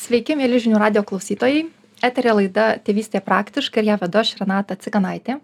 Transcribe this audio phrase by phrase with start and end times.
[0.00, 1.66] Sveiki, mėly žinių radio klausytojai.
[2.06, 5.34] Eterė laida Tėvystė praktiškai ir ją vedu aš Renata Cikanaitė.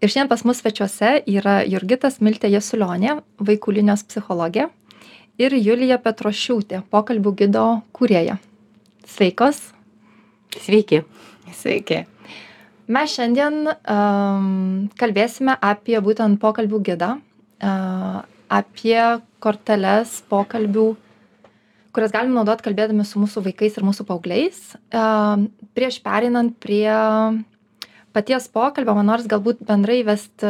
[0.00, 4.70] Ir šiandien pas mus svečiuose yra Jurgitas Miltė Jesulionė, vaikų linijos psichologė,
[5.36, 8.38] ir Julija Petrošiūtė, pokalbių gido kūrėja.
[9.12, 9.60] Sveikos.
[10.56, 11.02] Sveiki.
[11.60, 12.02] Sveiki.
[12.88, 17.14] Mes šiandien um, kalbėsime apie būtent pokalbių gidą,
[17.60, 19.00] uh, apie
[19.44, 20.94] korteles pokalbių
[21.92, 24.60] kurias galim naudot kalbėdami su mūsų vaikais ir mūsų paaugliais.
[25.76, 26.88] Prieš pereinant prie
[28.16, 30.48] paties pokalbio, man nors galbūt bendrai vesti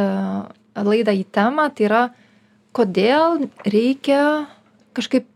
[0.73, 2.01] laidą į temą, tai yra,
[2.75, 4.47] kodėl reikia
[4.97, 5.27] kažkaip,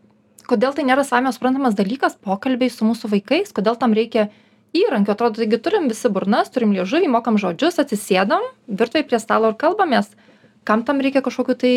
[0.48, 4.28] kodėl tai nėra savame suprantamas dalykas pokalbiai su mūsų vaikais, kodėl tam reikia
[4.76, 5.14] įrankių.
[5.14, 10.10] Atrodo, taigi turim visi burnas, turim liežuvį, mokam žodžius, atsisėdam, virtuvai prie stalo ir kalbamės.
[10.68, 11.74] Kam tam reikia kažkokiu tai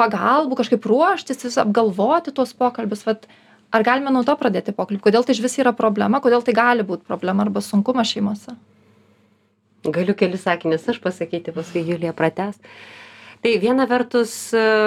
[0.00, 3.04] pagalbų, kažkaip ruoštis, apgalvoti tuos pokalbius.
[3.06, 3.43] Vat, uh,
[3.74, 5.02] ar galime nuo to pradėti pokalbį?
[5.08, 6.22] Kodėl tai išvis yra problema?
[6.22, 8.54] Kodėl tai gali būt problema arba sunkumas šeimose?
[9.84, 12.60] Galiu kelis sakinius aš pasakyti paskui julija pratęs.
[13.44, 14.32] Tai viena vertus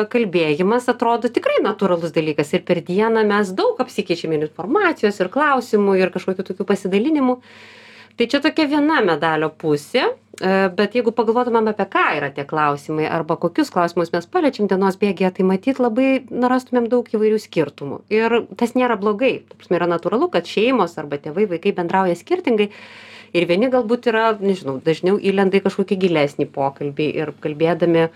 [0.10, 6.14] kalbėjimas atrodo tikrai natūralus dalykas ir per dieną mes daug apsikeičiame informacijos ir klausimų ir
[6.16, 7.36] kažkokių tokių pasidalinimų
[8.18, 10.14] tai čia tokia viena medalio pusė e,
[10.78, 15.34] bet jeigu pagalvotumėm apie ką yra tie klausimai arba kokius klausimus mes paliečiam dienos bėgyje
[15.38, 18.02] tai matyt labai na rastumėm daug įvairių skirtumų.
[18.14, 19.36] Ir tas nėra blogai.
[19.50, 22.72] Ta prasme yra natūralu kad šeimos arba tėvai vaikai bendrauja skirtingai
[23.38, 28.08] ir vieni galbūt yra nežinau dažniau įlenda į kažkokį gilesnį pokalbį ir kalbėdami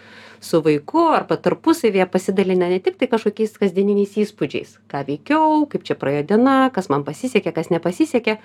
[0.41, 4.77] su vaiku arba tarpusavyje pasidalina ne tik tai kažkokiais kasdieniniais įspūdžiais.
[4.89, 8.39] Ką veikiau kaip čia praėjo diena kas man pasisekė kas nepasisekė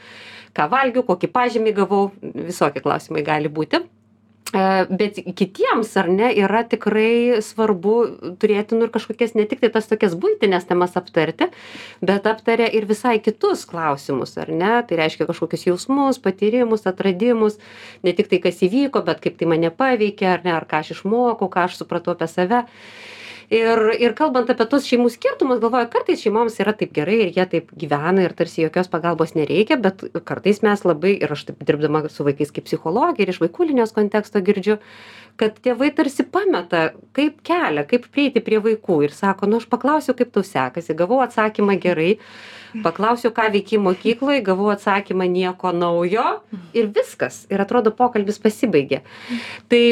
[0.56, 2.10] ką valgiau kokį pažymį gavau.
[2.22, 3.80] Visokie klausimai gali būti
[4.52, 7.94] bet kitiems ar ne yra tikrai svarbu
[8.38, 11.48] turėti nu ir kažkokias ne tiktai tas tokias buitines temas aptarti
[12.00, 14.82] bet aptaria ir visai kitus klausimus ar ne?
[14.86, 17.58] Tai reiškia kažkokius jausmus patyrimus atradimus
[18.06, 20.94] ne tik tai kas įvyko bet kaip tai mane paveikė ar ne ar ką aš
[20.96, 22.62] išmokau ką aš supratau apie save
[23.50, 27.46] ir ir kalbant apie tuos šeimų skirtumus galvoju kartais šeimoms yra taip gerai ir jie
[27.52, 32.06] taip gyvena ir tarsi jokios pagalbos nereikia bet kartais mes labai ir aš taip dirbdama
[32.10, 34.78] su vaikais kaip psichologė ir iš vaikų linijos konteksto girdžiu
[35.38, 40.16] kad tėvai tarsi pameta kaip kelią kaip prieiti prie vaikų ir sako nu aš paklausiau
[40.18, 42.16] kaip tau sekasi gavau atsakymą gerai
[42.84, 46.26] paklausiau ką veiki mokykloj gavau atsakymą nieko naujo
[46.76, 47.44] ir viskas.
[47.52, 49.02] Ir atrodo pokalbis pasibaigė.
[49.70, 49.82] Tai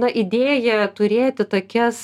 [0.00, 2.00] na idėja turėti tokias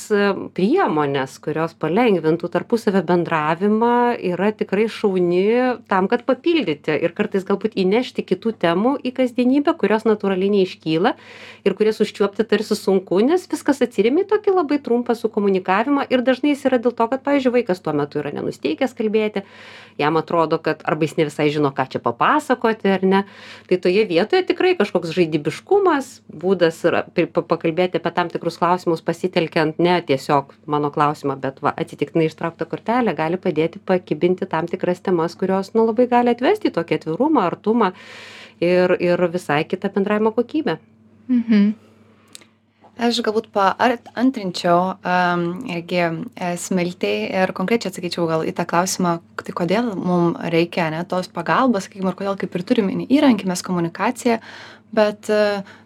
[0.56, 5.44] priemones kurios palengvintų tarpusavio bendravimą yra tikrai šauni
[5.91, 11.14] tam kad papildyti ir kartais galbūt įnešti kitų temų į kasdienybę kurios natūraliai neiškyla
[11.66, 16.54] ir kurias užčiuopti tarsi sunku nes viskas atsiremia į tokį labai trumpą sukomunikavimą ir dažnai
[16.54, 19.44] jis yra dėl to kad pavyzdžiui vaikas tuo metu yra nenusiteikęs kalbėti
[20.00, 23.22] jam atrodo kad arba jis ne visai žino ką čia papasakoti ar ne.
[23.70, 26.10] Tai toje vietoje tikrai kažkoks žaidybiškumas
[26.42, 26.82] būdas
[27.37, 33.15] pakalbėti apie tam tikrus klausimus pasitelkiant ne tiesiog mano klausimą bet va atsitiktinai ištrauktą kortelę
[33.16, 37.94] gali padėti pakibinti tam tikras temas kurios nu labai gali atvesti į tokį atvirumą artumą
[38.60, 40.78] ir ir visai kitą bendravimo kokybę.
[41.28, 41.85] Mhm
[42.96, 49.54] aš galbūt paantrinčiau am irgi e, smiltei ir konkrečiai atsakyčiau gal į tą klausimą tai
[49.56, 54.40] kodėl mum reikia ane tos pagalbos sakykim ir kodėl kaip ir turim įrankį mes komunikacija
[54.96, 55.42] bet e,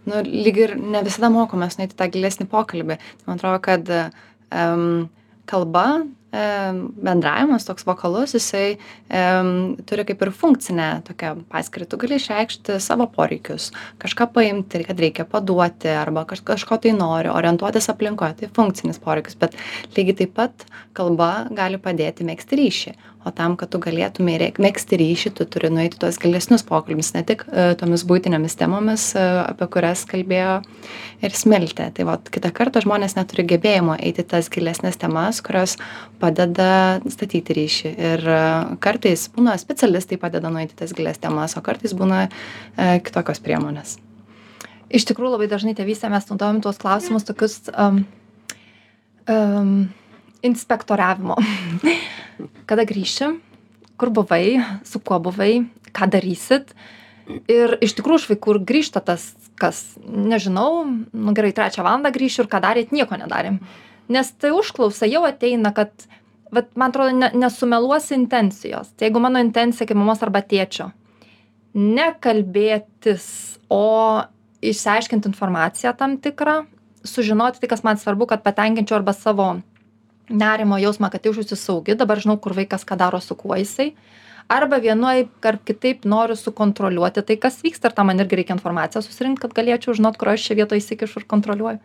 [0.07, 3.01] nu lyg ir ne visada mokomės nueit į tą gilesnį pokalbį.
[3.27, 5.09] Man atrodo kad em
[5.51, 5.87] kalba
[6.31, 8.79] bendravimas toks vokalus jisai
[9.87, 11.89] turi kaip ir funkcinę tokią paskirtį.
[11.91, 13.71] Tu gali išreikšti savo poreikius
[14.03, 19.39] kažką paimti kad reikia paduoti arba kaž kažko tai nori orientuotis aplinkoj tai funkcinis poreikis
[19.41, 19.57] bet
[19.97, 22.95] lygiai taip pat kalba gali padėti megzti ryšį.
[23.21, 27.13] O tam kad tu galėtumei reg megzti ryšį tu turi nueit į tuos gilesnius pokalbius
[27.13, 30.55] ne tik e, tomis buitinėmis temomis e, apie kurias kalbėjo
[31.21, 35.77] ir smiltė tai vat kitą kartą žmonės neturi gebėjimo eiti tas gilesnes temas kurios
[36.21, 38.45] padeda statyti ryšį ir e,
[38.85, 42.29] kartais būna specialistai padeda nueit į tas gilias temas o kartais būna
[42.77, 43.99] kitokios priemonės
[44.91, 48.03] iš tikrųjų labai dažnai tėvystėje mes naudojam tuos klausimus tokius um,
[49.31, 49.77] um,
[50.47, 51.39] inspektoriavimo
[52.71, 53.35] kada grįši,
[54.01, 55.53] kur buvai, su kuo buvai,
[55.97, 56.75] ką darysit.
[57.51, 59.31] Ir iš tikrųjų iš vaikų grįžta tas,
[59.61, 63.61] kas, nežinau, nu gerai, trečią valandą grįšiu ir ką darėt, nieko nedarėm.
[64.11, 65.93] Nes tai užklausa jau ateina, kad,
[66.51, 68.91] vat, man atrodo, ne, nesumeluosi intencijos.
[68.97, 70.91] Tai jeigu mano intencija kaip mamos arba tėčio,
[71.79, 73.27] nekalbėtis,
[73.71, 73.85] o
[74.67, 76.65] išsiaiškinti informaciją tam tikrą,
[77.07, 79.53] sužinoti tai, kas man svarbu, kad patenkinčiau arba savo
[80.31, 83.93] nerimo jausmą kad jaučiausi saugi dabar žinau kur vaikas ką daro su kuo jisai
[84.49, 89.07] arba vienaip ar kitaip noriu sukontroliuoti tai kas vyksta ir tam man irgi reikia informacijos
[89.11, 91.79] susirinkt kad galėčiau žinot kur aš čia vietoj įsikišu ir kontroliuoju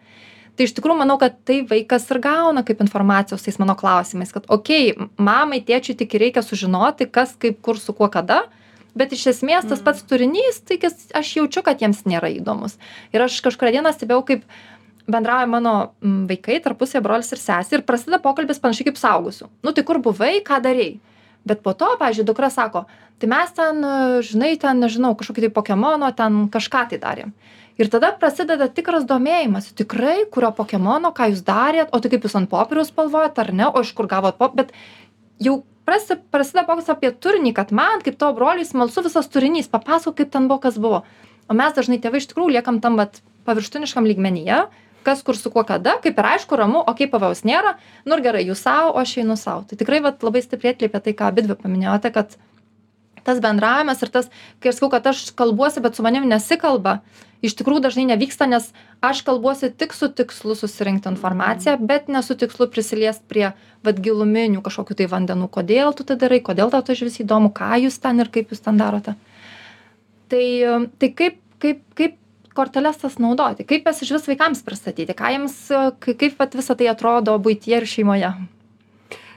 [0.55, 4.47] tai iš tikrųjų manau kad tai vaikas ir gauna kaip informacijos tais mano klausimais kad
[4.51, 8.45] okei mamai tėčiui tik reikia sužinoti kas kaip kur su kuo kada
[8.95, 12.77] bet iš esmės tas pats turinys tai kas aš jaučiu kad jiems nėra įdomus.
[13.13, 14.45] Ir aš kažkurią dieną stebėjau kaip
[15.11, 19.49] bendrauja mano vaikai tarpusavyje brolis ir sesė ir prasideda pokalbis panašiai kaip suaugusių.
[19.65, 20.95] Nu tai kur buvai ką darei?
[21.45, 22.85] Bet po to pavyzdžiui dukra sako
[23.19, 23.83] tai mes ten
[24.25, 27.35] žinai ten nežinau kažkokį tai pokemono ten kažką tai darėm
[27.77, 32.37] ir tada prasideda tikras domėjimasis tikrai kurio pokemono ką jūs darėt o tai kaip jūs
[32.39, 34.71] ant popieriaus spalvojat ar ne o iš kur gavot pop bet
[35.43, 40.17] jau prasi prasideda pokalbis apie turinį kad man kaip tavo broliui smalsu visas turinys papasakok
[40.21, 41.03] kaip ten buvo kas buvo.
[41.45, 44.65] O mes dažnai tėvai iš tikrųjų liekam tam vat paviršutiniškam lygmenyje
[45.05, 47.75] kas kur su kuo kada kaip ir aišku ramu okei pavojaus nėra
[48.05, 49.61] nu ir gerai jūs sau o aš einu sau.
[49.69, 52.33] Tai tikrai vat labai stipriai atliepia tai ką abidvi paminėjote kad
[53.25, 54.31] tas bendravimas ir tas
[54.61, 56.99] kai aš sakau kad aš kalbuosi bet su manim nesikalba
[57.43, 58.71] iš tikrųjų dažnai nevyksta nes
[59.03, 63.51] aš kalbuosi tik su tikslu susirinkti informaciją bet ne su tikslu prisiliest prie
[63.85, 65.49] vat giluminių kažkokių tai vandenų.
[65.51, 68.63] Kodėl tu tai darai kodėl tau tai išvis įdomu ką jūs ten ir kaip jūs
[68.65, 69.15] ten darote.
[70.31, 70.45] Tai
[70.99, 72.19] tai kaip kaip kaip
[72.55, 73.67] korteles tas naudoti?
[73.67, 75.15] Kaip jas išvis vaikams pristatyti?
[75.15, 75.61] Ką jiems
[76.01, 78.33] kaip vat visa tai atrodo buityje ir šeimoje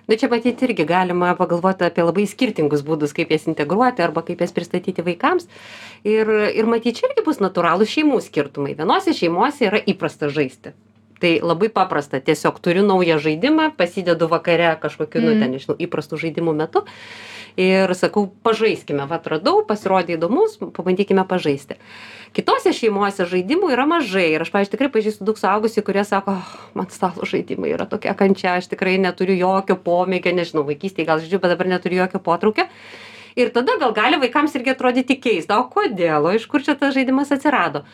[0.08, 4.40] na čia matyt irgi galima pagalvoti apie labai skirtingus būdus kaip jas integruoti arba kaip
[4.44, 5.48] jas pristatyti vaikams.
[6.08, 8.76] Ir ir matyt čia irgi bus natūralūs šeimų skirtumai.
[8.78, 10.74] Vienose šeimose yra įprasta žaisti
[11.20, 16.54] tai labai paprasta tiesiog turiu naują žaidimą pasidedu vakare kažkokiu nu ten nežinau įprastu žaidimų
[16.58, 16.84] metu
[17.58, 19.02] ir sakau pažaiskime.
[19.10, 21.78] Vat radau pasirodė įdomus pabandykime pažaisti.
[22.36, 26.36] Kitose šeimose žaidimų yra mažai ir aš pavyzdžiui tikrai pažįstu daug suaugusių kurie sako
[26.78, 31.42] man stalo žaidimai yra tokia kančia aš tikrai neturiu jokio pomėgio nežinau vaikystėj gal žaidžiu
[31.42, 32.68] bet dabar neturiu jokio potraukio.
[33.38, 36.26] Ir tada gal gali vaikams irgi atrodyti keista o kodėl?
[36.26, 37.84] O iš kur čia tas žaidimas atsirado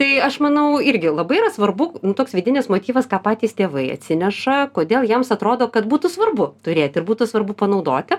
[0.00, 4.70] tai aš manau irgi labai yra svarbu nu toks vidinis motyvas ką patys tėvai atsineša
[4.76, 8.16] kodėl jiems atrodo kad būtų svarbu turėti ir būtų svarbu panaudoti.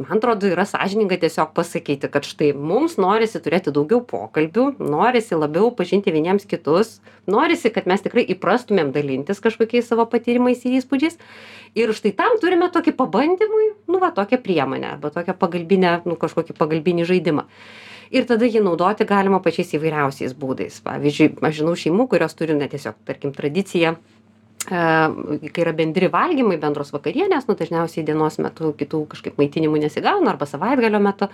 [0.00, 5.68] Man atrodo yra sąžininga tiesiog pasakyti kad štai mums norisi turėti daugiau pokalbių norisi labiau
[5.76, 11.20] pažinti vieniems kitus norisi kad mes tikrai įprastumėm dalintis kažkokiais savo patyrimais ir įspūdžiais.
[11.76, 16.56] Ir štai tam turime tokį pabandymui nu va tokią priemonę arba tokią pagalbinę nu kažkokį
[16.56, 17.44] pagalbinį žaidimą
[18.10, 20.80] ir tada jį naudoti galima pačiais įvairiausiais būdais.
[20.86, 23.96] Pavyzdžiui aš žinau šeimų kurios turi na tiesiog tarkim tradiciją
[24.68, 30.46] kai yra bendri valgymai bendros vakarienės nu dažniausiai dienos metu kitų kažkaip maitinimų nesigauna arba
[30.46, 31.30] savaitgalio metu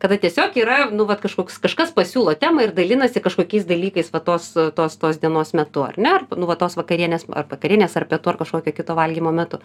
[0.00, 4.52] kada tiesiog yra nu vat kažkoks kažkas pasiūlo temą ir dalinasi kažkokiais dalykais va tos
[4.76, 6.14] tos tos dienos metu ar ne?
[6.18, 9.60] Ar nu va tos vakarienės ar vakarienės ar pietų ar kažkokio kito valgymo metu.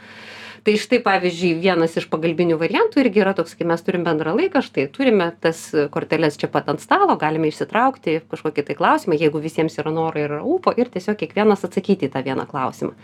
[0.65, 4.63] Tai štai pavyzdžiui vienas iš pagalbinių variantų irgi yra toks kai mes turim bendrą laiką
[4.65, 9.77] štai turime tas korteles čia pat ant stalo galime išsitraukti kažkokį tai klausimą jeigu visiems
[9.79, 12.95] yra noro ir yra ūpo ir tiesiog kiekvienas atsakyti į tą vieną klausimą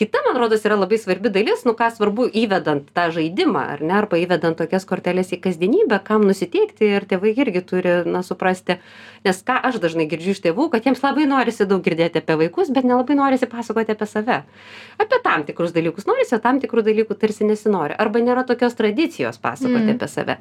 [0.00, 3.92] kita man rodos yra labai svarbi dalis nu ką svarbu įvedant tą žaidimą ar ne
[3.98, 8.78] arba įvedant tokias korteles į kasdienybę kam nusiteikti ir tėvai irgi turi na suprasti.
[9.28, 12.70] Nes ką aš dažnai girdžiu iš tėvų kad jiems labai norisi daug girdėti apie vaikus
[12.72, 14.38] bet nelabai norisi pasakoti apie save.
[15.04, 16.08] Apie tam tikrus dalykus.
[16.08, 17.92] Norisi o tam tikrų dalykų tarsi nesinori.
[18.00, 20.38] Arba nėra tokios tradicijos pasakoti apie save.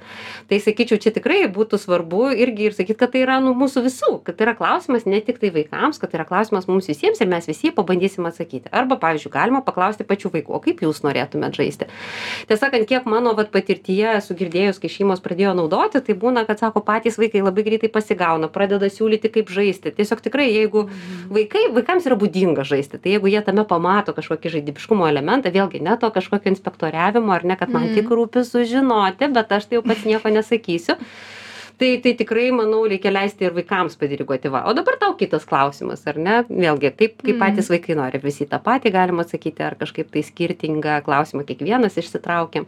[0.48, 4.14] Tai sakyčiau čia tikrai būtų svarbu irgi ir sakyt kad tai yra nu mūsų visų
[4.24, 7.52] kad tai yra klausimas ne tiktai vaikams kad tai yra klausimas mums visiems ir mes
[7.52, 8.72] visi pabandysim atsakyti.
[8.72, 11.88] Arba pavyzdžiui galima paklausti pačių vaikų o kaip jūs norėtumėt žaisti?
[12.48, 16.62] Tiesą sakant kiek mano vat patirtyje esu girdėjus kai šeimos pradėjo naudoti tai būna kad
[16.62, 19.94] sako patys vaikai labai greitai pasigauna pradeda siūlyti kaip žaisti.
[19.98, 20.86] Tiesiog tikrai jeigu
[21.34, 25.98] vaikai vaikams yra būdinga žaisti tai jeigu jie tame pamato kažkokį žaidybiškumo elementą vėlgi ne
[26.00, 30.06] to kažkokio inspektoriavimo ar ne kad man tik rūpi sužinoti bet aš tai jau pats
[30.06, 31.00] nieko nesakysiu
[31.80, 34.52] tai tai tikrai manau reikia leisti ir vaikams padiriguoti.
[34.52, 36.40] Va o dabar tau kitas klausimas ar ne?
[36.50, 38.22] Vėlgi kaip kaip patys vaikai nori?
[38.24, 42.68] Visi tą patį galim atsakyti ar kažkaip tai skirtingą klausimą kiekvienas išsitraukiam.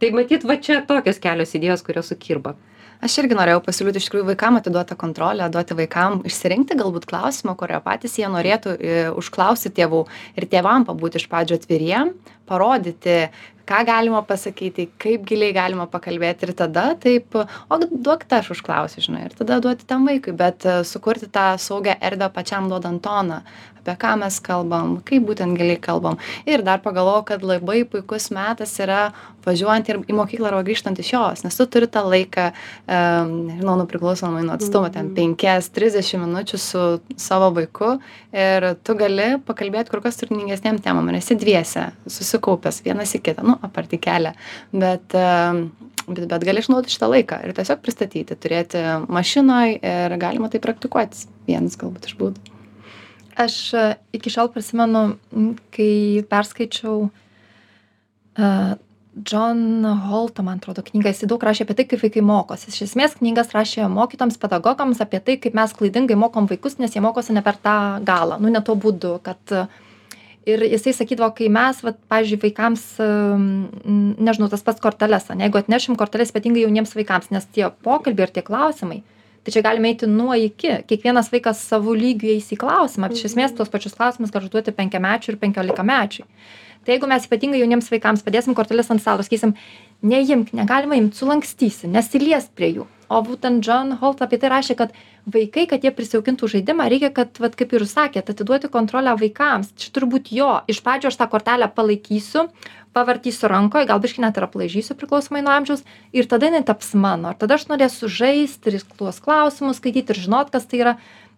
[0.00, 2.56] Tai matyt va čia tokios kelios idėjos kurios sukirba.
[3.04, 7.52] Aš irgi norėjau pasiūlyti iš tikrųjų vaikam atiduot tą kontrolę duoti vaikam išsirinkti galbūt klausimą
[7.60, 10.04] kurio patys jie norėtų i užklausti tėvų
[10.38, 12.14] ir tėvam pabūt iš pradžių atviriem
[12.48, 13.18] parodyti
[13.68, 19.04] ką galima pasakyti kaip giliai galima pakalbėti ir tada taip o duok tą aš užklausiu
[19.06, 23.40] žinai ir tada duoti tam vaikui bet sukurti tą saugią erdvę pačiam duodant toną
[23.84, 28.72] apie ką mes kalbam kaip būtent giliai kalbam ir dar pagalvojau kad labai puikus metas
[28.80, 29.12] yra
[29.44, 32.50] važiuojant ir į mokyklą arba grįžtant iš jos nes tu turi tą laiką
[32.88, 36.84] em nežinau nu priklausomai nuo atstumo ten penkias trisdešim minučių su
[37.20, 37.98] savo vaiku
[38.32, 43.44] ir tu gali pakalbėt kur kas turiningesnėm temom ir esi dviese susikaupęs vienas į kitą
[43.46, 44.34] nu apart į kelią
[44.72, 45.18] bet
[46.08, 51.28] bet, bet gali išnaudoti šitą laiką ir tiesiog pristatyti, turėti mašinoje ir galima tai praktikuotis.
[51.48, 52.53] Vienas galbūt iš būdų.
[53.40, 55.16] Aš e, iki šiol prisimenu,
[55.74, 58.74] kai perskaičiau uh,
[59.14, 62.70] John Holto, man atrodo, knygą, jis daug rašė apie tai, kaip vaikai mokosi.
[62.70, 67.02] Iš esmės knygas rašė mokytoms, pedagogams apie tai, kaip mes klaidingai mokom vaikus, nes jie
[67.02, 67.76] mokosi ne per tą
[68.06, 69.66] galą, nu ne tuo būdu, kad uh,
[70.48, 72.84] ir jisai sakydavo kai mes vat pavyzdžiui vaikams
[74.28, 78.34] nežinau tas pats korteles ane jeigu atnešim korteles ypatingai jauniems vaikams nes tie pokalbiai ir
[78.36, 79.00] tie klausimai
[79.44, 80.80] tai čia galim eiti nuo iki.
[80.88, 83.10] Kiekvienas vaikas savu lygiu eis į klausimą.
[83.10, 86.26] Bet iš esmės tuos pačius klausimus gali užduoti penkiamečiui ir penkiolikamečiui.
[86.84, 89.54] Tai jeigu mes ypatingai jauniems vaikams padėsim korteles ant stalo sakysim
[90.04, 94.94] neimk negalima imt sulankstysi nesiliesk prie jų o būtent džon holt apie tai rašė kad
[95.30, 99.72] vaikai kad jie prisijaukintų žaidimą reikia kad vat kaip ir jūs sakėt atiduoti kontrolę vaikams.
[99.80, 100.50] Čia turi būt jo.
[100.68, 102.48] Iš pradžių aš tą kortelę palaikysiu
[102.94, 105.82] pavartysiu rankoj gal biškį net ir aplaižysiu priklausomai nuo amžiaus
[106.14, 107.32] ir tada jinai taps mano.
[107.32, 110.94] Ir tada aš norėsiu žaist ir tuos klausimus skaityt ir žinot kas tai yra.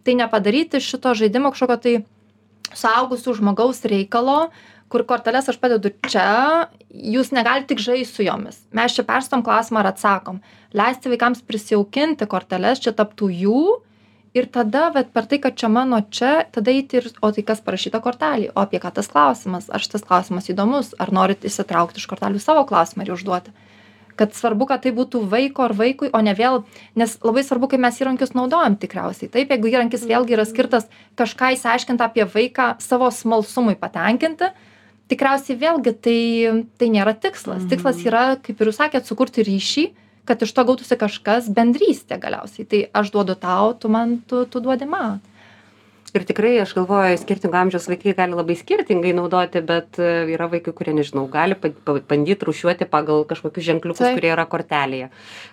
[0.06, 1.94] Tai nepadaryti šito žaidimo kažkokio tai
[2.76, 4.50] suaugusio žmogaus reikalo
[4.88, 8.61] kur korteles aš padedu čia jūs negalit tik žaist su jomis.
[8.76, 10.40] Mes čia perstom klausimą ir atsakom.
[10.76, 13.61] Leisti vaikams prisijaukinti korteles čia taptų jų
[14.37, 17.62] ir tada vat per tai kad čia mano čia tada eiti ir o tai kas
[17.64, 19.71] parašyta kortelėj o apie ką tas klausimas?
[19.73, 20.93] Ar šitas klausimas įdomus?
[21.02, 23.57] Ar norit išsitraukt iš kortelių savo klausimą ir jį užduoti?
[24.16, 26.62] Kad svarbu kad tai būtų vaiko ar vaikui o ne vėl
[26.97, 29.28] nes labai svarbu kaip mes įrankius naudojam tikriausiai.
[29.28, 30.87] Taip jeigu įrankis vėlgi yra skirtas
[31.21, 34.55] kažką išsiaiškint apie vaiką savo smalsumui patenkinti
[35.12, 36.20] tikriausiai vėlgi tai
[36.80, 37.68] tai nėra tikslas.
[37.70, 39.86] Tikslas yra kaip ir jūs sakėt sukurti ryšį
[40.26, 42.66] kad iš to gautųsi kažkas bendrystė galiausiai.
[42.66, 45.22] Tai aš duodu tau tu man tu tu duodi man.
[46.14, 50.72] Ir tikrai aš galvoju skirtingo amžiaus vaikai gali labai skirtingai naudoti bet e, yra vaikai
[50.78, 55.10] kurie nežinau gali pabandyt rūšiuoti pagal kažkokius ženkliukus kurie yra kortelėje.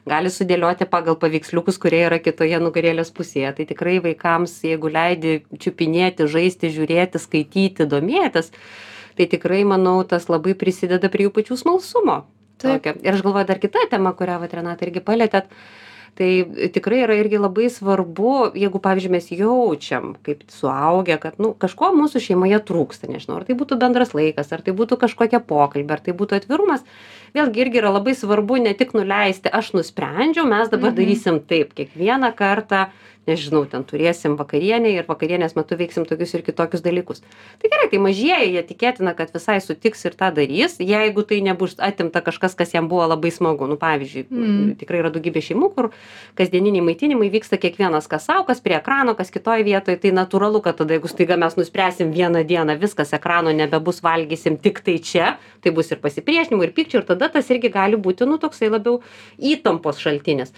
[0.08, 3.52] Gali sudėlioti pagal paveiksliukus kurie yra kitoje nugarėlės pusėje.
[3.58, 8.54] Tai tikrai vaikams jeigu leidi čiupinėti žaisti žiūrėti skaityti domėtis
[9.18, 12.24] tai tikrai manau tas labai prisideda prie jų pačių smalsumo
[12.64, 12.96] tokio.
[13.04, 15.50] Ir aš galvoju dar kita tema kurią vat renata irgi palietėt
[16.14, 21.90] tai tikrai yra irgi labai svarbu jeigu pavyzdžiui mes jaučiam kaip suaugę kad nu kažko
[21.98, 26.04] mūsų šeimoje trūksta nežinau ar tai būtų bendras laikas ar tai būtų kažkokie pokalbiai ar
[26.06, 26.86] tai būtų atvirumas
[27.34, 32.30] vėlgi irgi yra labai svarbu ne tik nuleisti aš nusprendžiau mes dabar darysim taip kiekvieną
[32.38, 32.86] kartą
[33.28, 37.24] nežinau ten turėsim vakarienę ir vakarienės metu veiksim tokius ir kitokius dalykus.
[37.62, 41.76] Tai gerai tai mažieji jie tikėtina kad visai sutiks ir tą darys jeigu tai nebus
[41.80, 43.68] atimta kažkas kas jam buvo labai smagu.
[43.68, 44.76] Nu pavyzdžiui Mm.
[44.80, 45.90] tikrai yra daugybė šeimų kur
[46.40, 50.78] kasdieniniai maitinimai vyksta kiekvienas kas sau kas prie ekrano kas kitoj vietoj tai natūralu kad
[50.80, 55.92] tada jeigu staiga mes nuspręsim vieną dieną viskas ekrano nebebus valgysim tiktai čia tai bus
[55.92, 59.02] ir pasipriešinimo ir pykčio ir tada tas irgi gali būti nu toksai labiau
[59.40, 60.54] įtampos šaltinis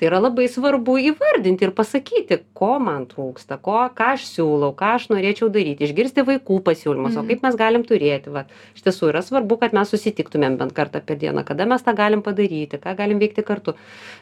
[0.00, 4.94] tai yra labai svarbu įvardinti ir pasakyti ko man trūksta ko ką aš siūlau ką
[4.96, 9.20] aš norėčiau daryti išgirsti vaikų pasiūlymus o kaip mes galim turėti vat iš tiesų yra
[9.26, 13.20] svarbu kad mes susitiktumėm bent kartą per dieną kada mes tą galim padaryti ką galim
[13.20, 13.74] veikti kartu.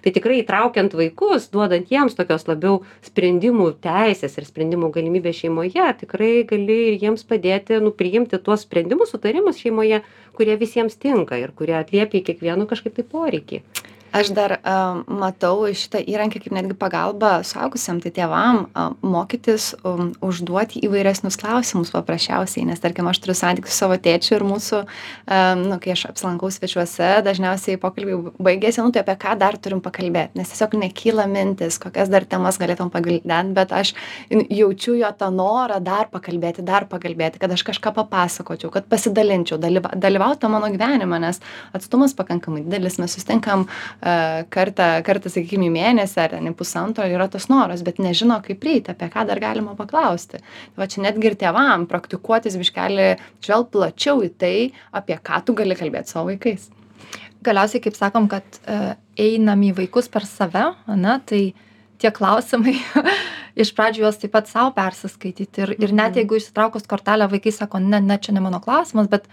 [0.02, 6.32] Tai tikrai įtraukiant vaikus duodant jiems tokios labiau sprendimų teisės ir sprendimų galimybės šeimoje tikrai
[6.48, 10.02] gali ir jiems padėti nu priimti tuos sprendimus sutarimus šeimoje
[10.34, 13.62] kurie visiems tinka ir kurie atliepia į kiekvieno kažkaip tai poreikį
[14.08, 14.54] Aš dar
[15.04, 18.64] matau šitą įrankį kaip netgi pagalba suaugusiam, tai tėvam
[19.04, 24.44] mokytis um, užduoti įvairesnius klausimus paprasčiausiai, nes tarkim aš turiu santykių su savo tėčiu ir
[24.48, 24.80] mūsų,
[25.60, 30.38] nu, kai aš apsilankau svečiuose, dažniausiai pokalbiai baigėsi, nu tai apie ką dar turim pakalbėti,
[30.40, 33.92] nes tiesiog nekyla mintis, kokias dar temas galėtum pagildenti, bet aš
[34.30, 39.92] jaučiu jo tą norą dar pakalbėti, dar pakalbėti, kad aš kažką papasakočiau, kad pasidalinčiau, dalyva,
[39.96, 41.42] dalyvauti mano gyvenime, nes
[41.76, 47.48] atstumas pakankamai didelis, mes sustinkam kartą, kartą sakykime, į mėnesį ar į pusantro yra tas
[47.50, 50.38] noras, bet nežino, kaip prieiti, apie ką dar galima paklausti.
[50.78, 53.08] Va čia netgi ir tėvam praktikuotis biškelį
[53.42, 54.56] žvelg plačiau į tai,
[54.94, 56.68] apie ką tu gali kalbėti savo vaikais.
[57.42, 61.42] Galiausiai, kaip sakom, kad e, einam į vaikus per save, ne, tai
[61.98, 62.76] tie klausimai,
[63.62, 67.82] iš pradžių juos taip pat savo persiskaityti ir, ir net jeigu išsitraukus kortelę vaikai sako,
[67.82, 69.26] ne, ne, čia ne mano klausimas, bet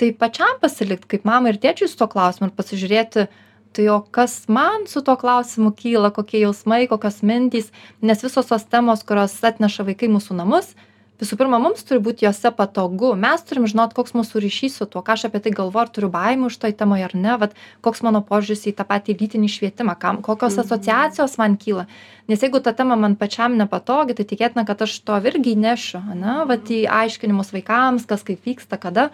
[0.00, 3.26] tai pačiam pasilikti kaip mamai ir tėčiui su to klausimu ir pasižiūrėti,
[3.72, 8.64] tai o kas man su tuo klausimu kyla, kokie jausmai, kokios mintys, nes visos tos
[8.68, 10.74] temos, kurios atneša vaikai mūsų namus,
[11.22, 15.04] visų pirma, mums turi būti juose patogu, mes turim žinot, koks mūsų ryšys su tuo,
[15.06, 18.02] ką aš apie tai galvoju, ar turiu baimę už toj temoje ar ne, vat, koks
[18.06, 21.86] mano požiūris į tą patį lytinį švietimą, kam, kokios asociacijos man kyla.
[22.30, 26.40] Nes jeigu ta tema man pačiam nepatogi, tai tikėtina, kad aš to irgi nešiu, ne,
[26.50, 29.12] vat į aiškinimus vaikams, kas kaip vyksta, kada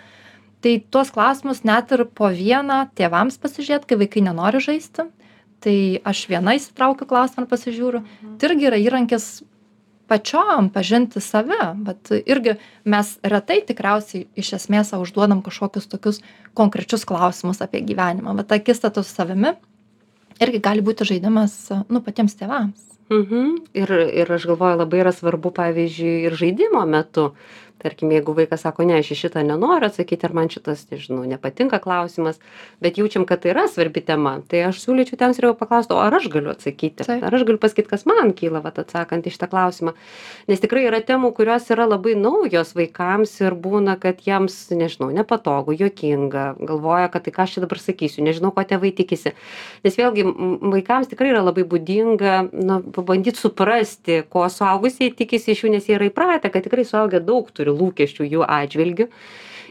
[0.65, 5.09] tai tuos klausimus net ir po vieną tėvams pasižiūrėt kai vaikai nenori žaisti.
[5.59, 8.03] Tai aš viena išsitraukiu klausimą ir pasižiūriu.
[8.39, 9.41] Tai irgi yra įrankis
[10.09, 12.57] pačiom pažinti save vat irgi
[12.89, 16.23] mes retai tikriausiai iš esmės sau užduodam kažkokius tokius
[16.57, 18.37] konkrečius klausimus apie gyvenimą.
[18.39, 19.53] Vat akistata su savimi
[20.41, 21.59] irgi gali būti žaidimas
[21.91, 22.85] nu patiems tėvams.
[23.13, 23.55] Mhm.
[23.73, 23.91] Ir
[24.23, 27.31] ir aš galvoju labai yra svarbu pavyzdžiui ir žaidimo metu
[27.83, 31.81] tarkim jeigu vaikas sako ne aš į šitą nenoriu atsakyti ar man šitas nežinau nepatinka
[31.83, 32.41] klausimas
[32.83, 36.15] bet jaučiam kad tai yra svarbi tema tai aš siūlyčiau tėvams ir paklaust o ar
[36.19, 37.07] aš galiu atsakyti?
[37.09, 39.95] Ar aš galiu pasakyt kas man kyla vat atsakant į šitą klausimą?
[40.49, 45.77] Nes tikrai yra temų kurios yra labai naujos vaikams ir būna kad jiems nežinau nepatogu
[45.79, 49.35] juokinga galvoja kad tai ką aš čia dabar sakysiu nežinau ko tėvai tikisi.
[49.85, 50.27] Nes vėlgi
[50.75, 55.97] vaikams tikrai yra labai būdinga na pabandyt suprasti ko suaugusieji tikisi iš jų nes jie
[55.99, 59.09] yra įpratę kad tikrai suaugę daug turi turi lūkesčių jų atžvilgiu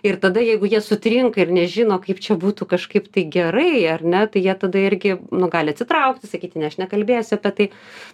[0.03, 4.25] ir tada jeigu jie sutrinka ir nežino kaip čia būtų kažkaip tai gerai ar ne
[4.27, 7.69] tai jie tada irgi nu gali atsitraukti sakyti ne aš nekalbėsiu apie tai.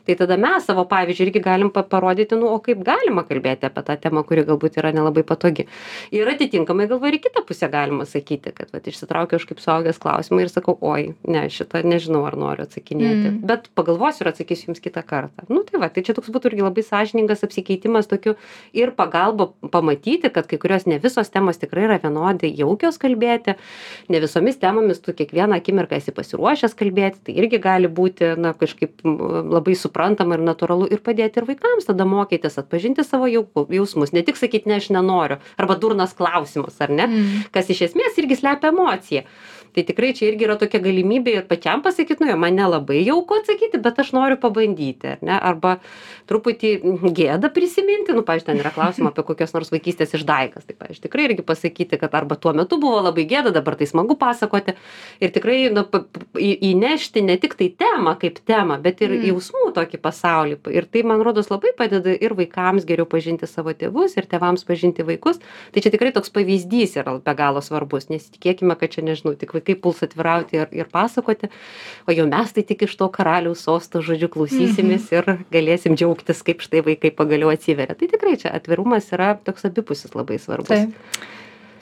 [0.08, 3.84] Tai tada mes savo pavyzdžiu irgi galim pa parodyti nu o kaip galima kalbėti apie
[3.88, 5.68] tą temą kuri galbūt yra nelabai patogi.
[6.12, 10.02] Ir atitinkamai galvoju ir į kitą pusę galima sakyti kad vat išsitraukiau aš kaip suaugęs
[10.04, 13.24] klausimą ir sakau oi ne šitą nežinau ar noriu atsakinėti.
[13.24, 13.40] Mm.
[13.48, 15.46] bet pagalvosiu ir atsakysiu jums kitą kartą.
[15.50, 18.36] Nu tai va tai čia toks būtų irgi labai sąžiningas apsikeitimas tokiu
[18.74, 23.56] ir pagalba pamatyti kad kai kurios ne visos temos tikrai yra vienodai jaukios kalbėti
[24.14, 29.04] ne visomis temomis tu kiekvieną akimirką esi pasiruošęs kalbėti tai irgi gali būti na kažkaip
[29.04, 34.14] labai suprantama ir natūralu ir padėti ir vaikams tada mokytis atpažinti savo jau jausmus.
[34.16, 37.08] Ne tik sakyt ne aš nenoriu arba durnas klausimas ar ne?
[37.08, 37.44] Mm.
[37.54, 39.24] kas iš esmės irgi slepia emociją
[39.74, 43.40] tai tikrai čia irgi yra tokia galimybė ir pačiam pasakyt nu jo man nelabai jauku
[43.40, 45.40] atsakyti bet aš noriu pabandyti ar ne?
[45.40, 45.78] Arba
[46.30, 46.74] truputį
[47.18, 51.28] gėda prisiminti nu pavyzdžiui ten yra klausimų apie kokias nors vaikystės išdaigas tai pavyzdžiui tikrai
[51.30, 54.76] irgi pasakyti kad arba tuo metu buvo labai gėda dabar tai smagu pasakoti.
[55.24, 55.88] Ir tikrai nu
[56.38, 59.30] įnešti ne tik tai temą kaip temą bet ir Mm.
[59.32, 60.58] jausmų tokį pasaulį.
[60.76, 65.06] Ir tai man rodos labai padeda ir vaikams geriau pažinti savo tėvus ir tėvams pažinti
[65.08, 65.40] vaikus.
[65.72, 69.63] Tai čia tikrai toks pavyzdys yra be galo svarbus nesitikėkime kad čia nežinau tik vaikai
[69.80, 71.50] puls atvirauti ir ir pasakoti.
[72.08, 76.62] O jau mes tai tik iš to karaliaus sosto žodžiu klausysimės ir galėsim džiaugtis kaip
[76.66, 77.96] štai vaikai pagaliau atsiveria.
[77.96, 80.74] Tai tikrai čia atvirumas yra toks abipusis labai svarbus.
[80.74, 81.24] Taip.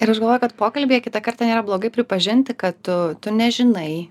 [0.02, 4.10] Ir aš galvoju, kad pokalbėje kitą kartą nėra blogai pripažinti, kad tu, tu nežinai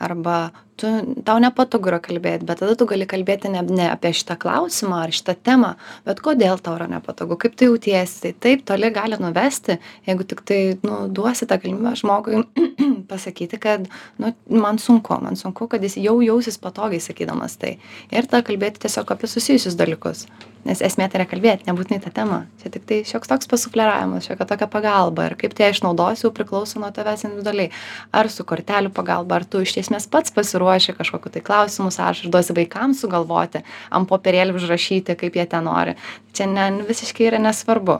[0.00, 0.90] arba tu,
[1.26, 5.14] tau nepatogu yra kalbėti, bet tada tu gali kalbėti ne, ne apie šitą klausimą ar
[5.14, 5.74] šitą temą,
[6.06, 8.20] bet kodėl tau yra nepatogu, kaip tu jautiesi.
[8.22, 12.44] Tai taip toli gali nuvesti, jeigu tik tai nu, duosi tą galimybę žmogui
[13.10, 13.88] pasakyti, kad
[14.22, 17.76] nu, man sunku, man sunku, kad jis jau jausis patogiai sakydamas tai.
[18.12, 20.26] Ir tada kalbėti tiesiog apie susijusius dalykus.
[20.66, 22.42] Nes esmė tai yra kalbėti, nebūtinai tą temą.
[22.60, 25.28] Čia tik tai šioks toks pasufleravimas, šiokia tokia pagalba.
[25.30, 27.70] Ir kaip tai išnaudosi, jau priklauso nuo tavęs individualiai.
[28.12, 30.34] Ar su kortelių pagalba, ar tu iš esmės pats
[30.68, 35.64] pasiruoši kažkokiu tai klausimų sąrašą ir duosi vaikams sugalvoti, ant popierėlį užrašyti, kaip jie ten
[35.64, 35.96] nori.
[36.32, 37.98] Čia ne, visiškai yra nesvarbu.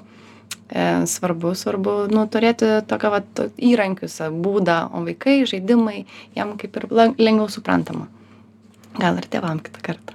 [0.69, 6.05] E, svarbu, svarbu nu, turėti tokią vat, įrankius, būdą, o vaikai, žaidimai,
[6.37, 8.09] jam kaip ir lengviau suprantama.
[8.99, 10.15] Gal ir tėvam kitą kartą.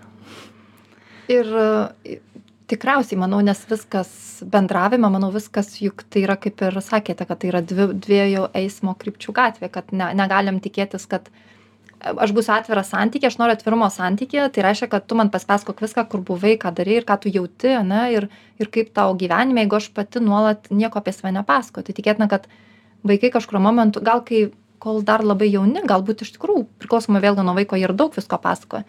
[1.32, 2.20] ir e,
[2.68, 7.50] tikriausiai manau nes viskas bendravime manau viskas juk tai yra kaip ir sakėte kad tai
[7.50, 11.53] yra dvi dviejų eismo krypčių gatvė kad ne negalim tikėtis kad e,
[12.04, 16.06] aš būsiu atviras santykyje aš noriu atvirumo santykyje tai reiškia kad tu man papasakok viską
[16.12, 18.28] kur buvai ką darei ir ką tu jauti ane ir
[18.60, 21.88] ir kaip tau gyvenime jeigu aš pati nuolat nieko apie save nepasakoju.
[21.88, 22.48] Tai tikėtina kad
[23.08, 27.56] vaikai kažkuriuo momentu gal kai kol dar labai jauni galbūt iš tikrųjų priklausomai vėlgi nuo
[27.56, 28.84] vaiko ir daug visko pasakoja.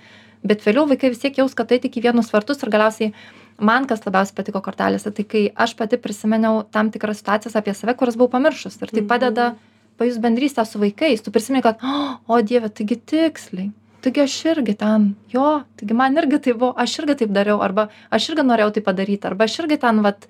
[0.45, 3.15] Bet vėliau vaikai vis tiek jaus kad tai tik į vienus vartus ir galiausiai
[3.59, 7.95] man kas labiausiai patiko kortelėse tai kai aš pati prisiminiau tam tikras situacijas apie save
[7.95, 8.81] kurias buvau pamiršus.
[8.83, 9.55] Ir tai padeda
[9.99, 11.83] pajust bendrystę su vaikais tu prisimeni kad
[12.27, 13.71] o dieve taigi tiksliai.
[14.05, 17.89] Taigi aš irgi ten jo taigi man irgi taip buvo aš irgi taip dariau arba
[18.11, 20.29] aš irgi norėjau tai padaryti arba aš irgi ten vat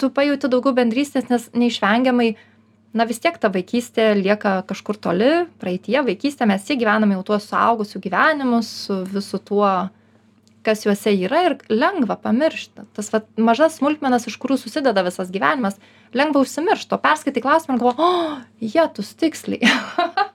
[0.00, 2.34] tu pajauti daugiau bendrystės nes neišvengiamai
[2.92, 5.30] na vis tiek ta vaikystė lieka kažkur toli.
[5.62, 9.70] Praeityje vaikystė mes vis tiek gyvename jau tuos suaugusių gyvenimus su visu tuo
[10.66, 12.86] kas juose yra ir lengva pamiršti.
[12.96, 15.80] Tas vat mažas smulkmenas iš kurių susideda visas gyvenimas
[16.16, 19.70] lengva užsimiršt o perskaitai klausimą ir galvoji o jetus tiksliai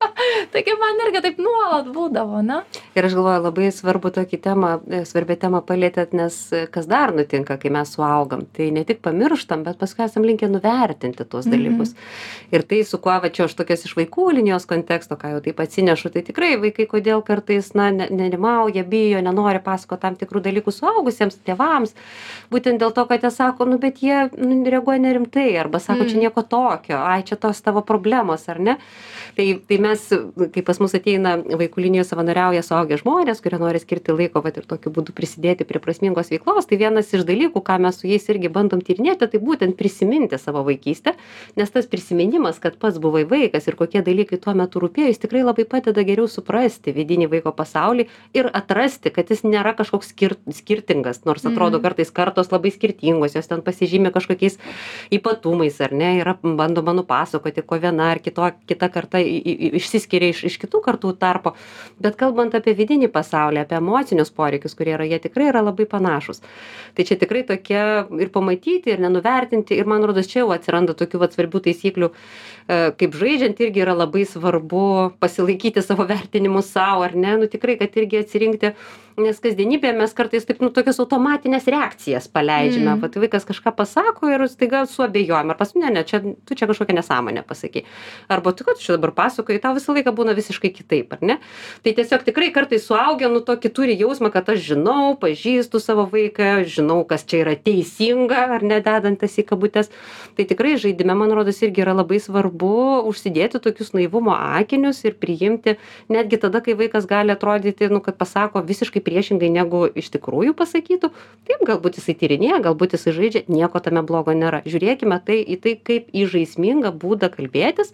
[0.53, 2.61] taigi man irgi taip nuolat būdavo ne?
[2.95, 7.13] Ir aš galvoju labai svarbu tokį temą e, svarbią temą palietėt nes e, kas dar
[7.15, 8.45] nutinka kai mes suaugam?
[8.55, 11.53] Tai ne tik pamirštam bet paskui esam linkę nuvertinti tuos Mhm.
[11.55, 11.93] dalykus.
[12.51, 15.59] Ir tai su kuo va čia aš tokias iš vaikų linijos konteksto ką jau taip
[15.59, 20.71] atsinešu tai tikrai vaikai kodėl kartais na ne nerimauja bijo nenori pasakot tam tikrų dalykų
[20.71, 21.93] suaugusiems tėvams.
[22.51, 26.15] Būtent dėl to kad jie sako nu bet jie nu reaguoja nerimtai arba sako čia
[26.15, 26.21] Mm.
[26.25, 28.77] nieko tokio ai čia tos tavo problemos ar ne?
[29.35, 30.09] Tai tai mes
[30.54, 34.65] kai pas mus ateina vaikų linijoj savanoriauja suaugę žmonės kurie nori skirti laiko vat ir
[34.69, 38.49] tokiu būdu prisidėti prie prasmingos veiklos tai vienas iš dalykų ką mes su jais irgi
[38.49, 41.15] bandom tyrinėti tai būtent prisiminti savo vaikystę
[41.56, 45.43] nes tas prisiminimas kad pats buvai vaikas ir kokie dalykai tuo metu rūpėjo jis tikrai
[45.43, 51.23] labai padeda geriau suprasti vidinį vaiko pasaulį ir atrasti kad jis nėra kažkoks skir skirtingas
[51.25, 51.84] nors atrodo Mhm.
[51.84, 54.58] kartais kartos labai skirtingos jos ten pasižymi kažkokiais
[55.12, 60.30] ypatumais ar ne yra bandoma nupasakoti kuo viena ar kito kita karta i- i- išsiskiria
[60.30, 61.56] iš iš kitų kartų tarpo.
[62.00, 66.41] Bet kalbant apie vidinį pasaulį apie emocinius poreikius kurie yra jie tikrai yra labai panašūs.
[66.96, 71.20] Tai čia tikrai tokia ir pamatyti ir nenuvertinti ir man rodos čia jau atsiranda tokių
[71.20, 77.15] vat svarbių taisyklių e, kaip žaidžiant irgi yra labai svarbu pasilaikyti savo vertinimus sau ar
[77.15, 77.38] ne?
[77.38, 78.76] Nu tikrai kad irgi atsirinkti
[79.21, 82.89] nes kasdienybėje mes kartais taip nu tokias automatines reakcijas paleidžiame.
[82.95, 83.01] Mm.
[83.04, 85.54] vat vaikas kažką pasako ir staiga suabejojam.
[85.54, 87.86] Ar pas ne ne čia tu čia kažkokią nesąmonę pasakei
[88.30, 91.38] arba tu ką tu čia dabar pasakoji tau visą laiką būna visiškai kitaip ar ne?
[91.84, 96.65] Tai tiesiog tikrai kartais suaugę nu tokį turi jausmą kad aš žinau pažįstu savo vaiką
[96.67, 99.89] žinau kas čia yra teisinga ar ne dedant tas į kabutes.
[100.36, 105.78] Tai tikrai žaidime man rodos irgi yra labai svarbu užsidėti tokius naivumo akinius ir priimti
[106.12, 111.12] netgi tada kai vaikas gali atrodyti nu kad pasako visiškai priešingai negu iš tikrųjų pasakytų
[111.48, 114.63] taip galbūt jisai tyrinėja galbūt jisai žaidžia nieko tame blogo nėra.
[114.65, 117.94] Žiūrėkime tai į tai kaip į žaismingą būdą kalbėtis.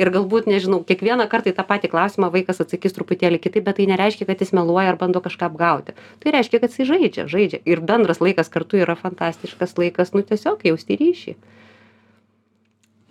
[0.00, 3.88] Ir galbūt nežinau kiekvieną kartą į tą patį klausimą vaikas atsakys truputėlį kitaip bet tai
[3.90, 5.96] nereiškia kad jis meluoja ar bando kažką apgauti.
[6.22, 7.62] Tai reiškia kad jisai žaidžia žaidžia.
[7.66, 11.36] Ir bendras laikas kartu yra fantastiškas laikas nu tiesiog jausti ryšį.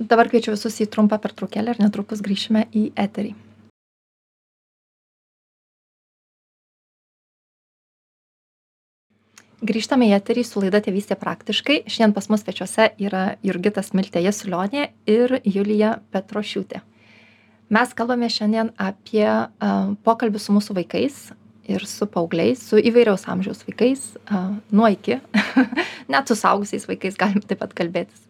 [0.02, 3.36] Dabar kviečiu visus į trumpą pertraukėlę ir netrukus grįšime į eterį
[9.62, 11.84] grįžtame į eterį su laida tėvystė praktiškai.
[11.86, 16.82] Šiandien pas mus svečiuose yra jurgita smiltė jasiulionė ir julija petrošiūtė.
[17.72, 19.46] Mes kalbame šiandien apie a,
[20.04, 21.22] pokalbį su mūsų vaikais
[21.72, 25.22] ir su paaugliais su įvairiaus amžiaus vaikais a, nuo iki
[26.12, 28.26] net su suaugusiais vaikais galim taip pat kalbėtis.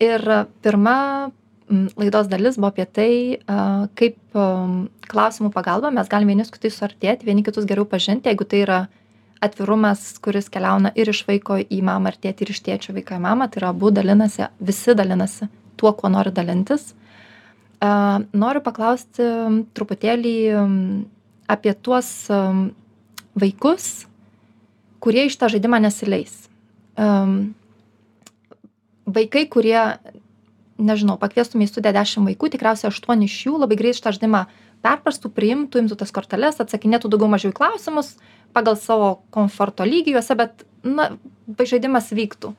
[0.00, 0.24] Ir
[0.64, 1.30] pirma
[1.70, 3.12] laidos dalis buvo apie tai
[3.46, 8.28] a, kaip am, klausimų pagalba mes galim vieni su kitais suartėti vieni kitus geriau pažinti
[8.28, 8.80] jeigu tai yra
[9.40, 13.24] atvirumas kuris keliauna ir iš vaiko į mamą ir tėtį ir iš tėčio vaiką į
[13.24, 15.48] mamą tai yra abu dalinasi visi dalinasi
[15.80, 16.92] tuo kuo nori dalintis.
[17.80, 19.24] Noriu paklausti
[19.72, 20.36] truputėlį
[21.48, 22.10] apie tuos
[23.40, 23.90] vaikus
[25.00, 26.34] kurie į šitą žaidimą nesileis.
[29.10, 29.80] Vaikai kurie
[30.80, 34.44] nežinau pakviestume į studiją dešim vaikų tikriausiai aštuoni iš jų labai greit šitą žaidimą
[34.84, 38.14] perprastų priimtų imtų tas korteles atsakinėtų daugiau mažiau į klausimus
[38.56, 41.10] pagal savo komforto lygį juose bet na
[41.58, 42.54] žaidimas vyktų.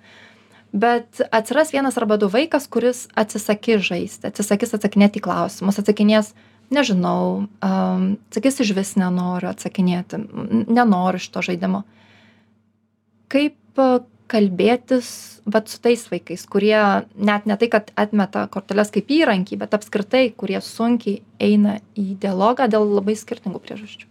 [0.71, 6.31] Bet atsiras vienas arba du vaikas kuris atsisakys žaisti atsisakys atsakinėti į klausimus atsakinės
[6.71, 10.21] nežinau am, sakys išvis nenoriu atsakinėti
[10.71, 11.83] nenoriu šito žaidimo.
[13.31, 13.83] Kaip
[14.31, 15.09] kalbėtis
[15.51, 16.77] vat su tais vaikais kurie
[17.15, 22.69] net ne tai kad atmeta korteles kaip įrankį bet apskritai kurie sunkiai eina į dialogą
[22.71, 24.07] dėl labai skirtingų priežasčių.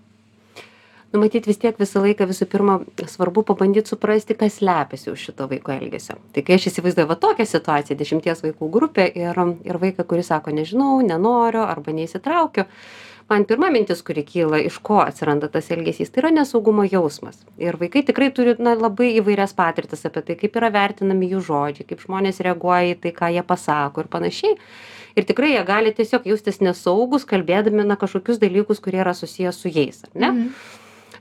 [1.11, 2.77] Nu matyt vis tiek visą laiką visų pirma
[3.11, 6.15] svarbu pabandyt suprasti kas slepiasi už šito vaiko elgesio.
[6.31, 10.55] Tai kai aš įsivaizduoju va tokią situaciją dešimties vaikų grupė ir ir vaiką kuris sako
[10.55, 12.69] nežinau nenoriu arba neįsitraukiu
[13.31, 17.38] man pirma mintis kuri kyla iš ko atsiranda tas elgesys tai yra nesaugumo jausmas.
[17.62, 21.87] Ir vaikai tikrai turi na labai įvairias patirtis apie tai kaip yra vertinami jų žodžiai
[21.93, 24.59] kaip žmonės reaguoja į tai ką jie pasako ir panašiai.
[25.19, 29.71] Ir tikrai jie gali tiesiog jaustis nesaugūs kalbėdami na kažkokius dalykus kurie yra susiję su
[29.71, 30.33] jais ar ne?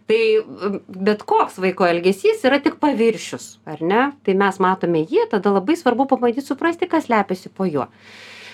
[0.09, 4.09] Tai m, bet koks vaiko elgesys yra tik paviršius ar ne?
[4.25, 7.85] Tai mes matome jį tada labai svarbu pabandyt suprasti kas slepiasi po juo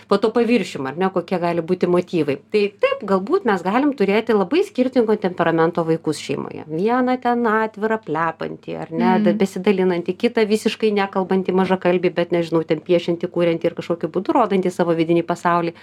[0.08, 2.38] po tuo paviršium ar ne kokie gali būti motyvai.
[2.52, 6.66] Tai taip galbūt mes galim turėti labai skirtingo temperamento vaikus šeimoje.
[6.70, 9.38] Vieną ten atvirą plepantį ar ne Mhm.
[9.38, 14.94] besidalinantį kitą visiškai nekalbantį mažakalbį bet nežinau ten piešiantį kuriantį ir kažkokiu būdu rodantį savo
[14.94, 15.74] vidinį pasaulį.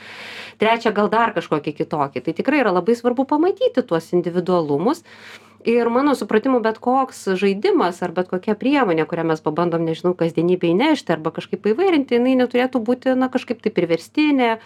[0.59, 2.23] Trečią gal dar kažkokį kitokį.
[2.25, 5.03] Tai tikrai yra labai svarbu pamatyti tuos individualumus
[5.69, 10.75] ir mano supratimu bet koks žaidimas ar bet kokia priemonė kurią mes pabandom nežinau kasdienybėj
[10.75, 14.57] įnešti arba kažkaip paįvairinti jinai neturėtų būti na kažkaip tai priverstinė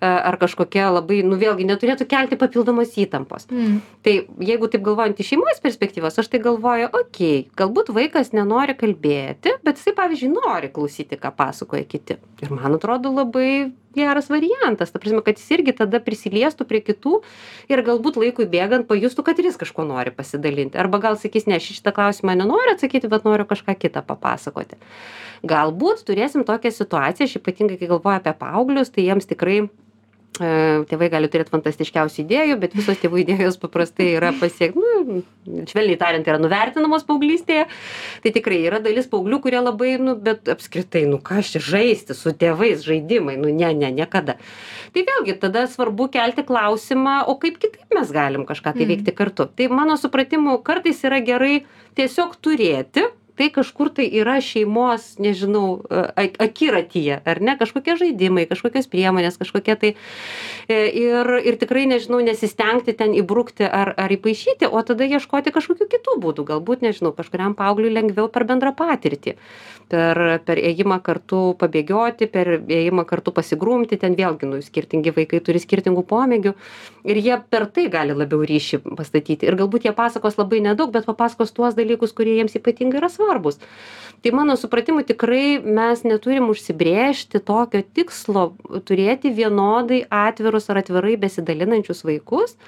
[0.00, 3.46] ar kažkokia labai, nu vėlgi, neturėtų kelti papildomos įtampos.
[3.52, 3.80] Mm.
[4.04, 4.14] Tai
[4.48, 9.58] jeigu taip galvojant iš šeimos perspektyvos, aš tai galvoju, okei, okay, galbūt vaikas nenori kalbėti,
[9.66, 12.16] bet jisai, pavyzdžiui, nori klausyti, ką pasakoja kiti.
[12.40, 13.50] Ir man atrodo labai
[13.94, 14.92] geras variantas.
[14.92, 17.20] Ta prasme, kad jis irgi tada prisiliestų prie kitų
[17.72, 20.78] ir galbūt laikui bėgant pajustų, kad ir jis kažko nori pasidalinti.
[20.80, 24.78] Arba gal sakys, ne, aš šitą klausimą nenoriu atsakyti, bet noriu kažką kitą papasakoti.
[25.50, 29.62] Galbūt turėsim tokią situaciją, aš ypatingai, kai galvoju apie paauglius, tai jiems tikrai
[30.38, 35.22] tėvai gali turėti fantastiškiausių idėjų, bet visos tėvų idėjos paprastai yra pasiekti, nu,
[35.68, 37.66] švelniai tariant, yra nuvertinamos paauglystėje.
[38.22, 42.16] Tai tikrai yra dalis paauglių, kurie labai, nu, bet apskritai, nu, ką aš čia žaisti
[42.16, 44.38] su tėvais žaidimai, nu, ne, ne, niekada.
[44.94, 48.94] Tai vėlgi, tada svarbu kelti klausimą, o kaip kitaip mes galim kažką tai mm.
[48.94, 49.50] veikti kartu.
[49.50, 51.64] Tai mano supratimu, kartais yra gerai
[51.98, 53.10] tiesiog turėti
[53.40, 57.56] tai kažkur tai yra šeimos nežinau akiratyje ar ne?
[57.60, 59.90] Kažkokie žaidimai kažkokios priemonės kažkokie tai
[60.68, 65.88] e, ir ir tikrai nežinau nesistengti ten įbrukti ar ar įpaišyti o tada ieškoti kažkokių
[65.94, 66.44] kitų būdų.
[66.52, 69.36] Galbūt nežinau kažkuriam paaugliui lengviau per bendrą patirtį.
[69.90, 75.64] Per per ėjimą kartu pabėgioti per ėjimą kartu pasigrumti ten vėlgi nu skirtingi vaikai turi
[75.64, 76.52] skirtingų pomėgių
[77.08, 79.48] ir jie per tai gali labiau ryšį pastatyti.
[79.48, 83.29] Ir galbūt jie pasakos labai nedaug bet papasakos tuos dalykus kurie jiems ypatingai yra svarbūs
[83.30, 83.60] svarbūs.
[84.20, 88.50] Tai mano supratimu tikrai mes neturim užsibrėžti tokio tikslo
[88.84, 92.58] turėti vienodai atvirus ar atvirai besidalinančius vaikus,